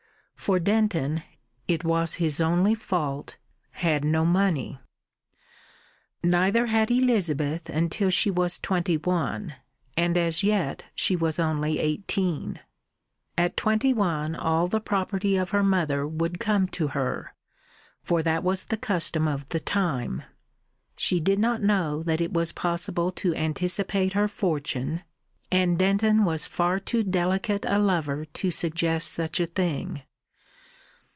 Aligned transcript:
For 0.35 0.57
Denton 0.57 1.21
it 1.67 1.83
was 1.83 2.15
his 2.15 2.41
only 2.41 2.73
fault 2.73 3.37
had 3.73 4.03
no 4.03 4.25
money. 4.25 4.79
Neither 6.23 6.65
had 6.65 6.89
Elizabeth 6.89 7.69
until 7.69 8.09
she 8.09 8.31
was 8.31 8.57
twenty 8.57 8.97
one, 8.97 9.53
and 9.95 10.17
as 10.17 10.41
yet 10.41 10.83
she 10.95 11.15
was 11.15 11.37
only 11.37 11.77
eighteen. 11.77 12.59
At 13.37 13.55
twenty 13.55 13.93
one 13.93 14.35
all 14.35 14.65
the 14.65 14.79
property 14.79 15.37
of 15.37 15.51
her 15.51 15.61
mother 15.61 16.07
would 16.07 16.39
come 16.39 16.67
to 16.69 16.87
her, 16.87 17.35
for 18.01 18.23
that 18.23 18.43
was 18.43 18.63
the 18.65 18.77
custom 18.77 19.27
of 19.27 19.47
the 19.49 19.59
time. 19.59 20.23
She 20.97 21.19
did 21.19 21.37
not 21.37 21.61
know 21.61 22.01
that 22.01 22.19
it 22.19 22.33
was 22.33 22.51
possible 22.51 23.11
to 23.11 23.35
anticipate 23.35 24.13
her 24.13 24.27
fortune, 24.27 25.03
and 25.51 25.77
Denton 25.77 26.25
was 26.25 26.47
far 26.47 26.79
too 26.79 27.03
delicate 27.03 27.63
a 27.65 27.77
lover 27.77 28.25
to 28.25 28.49
suggest 28.49 29.13
such 29.13 29.39
a 29.39 29.45
thing. 29.45 30.01